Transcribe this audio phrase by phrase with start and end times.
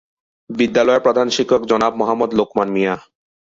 [0.49, 2.95] বিদ্যালয়ের প্রধান শিক্ষক জনাব মোহাম্মদ লোকমান মিয়া।